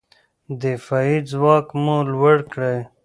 دفاعي 0.61 1.17
ځواک 1.31 1.67
مو 1.83 1.95
لوړ 2.11 2.37
کړئ. 2.51 2.79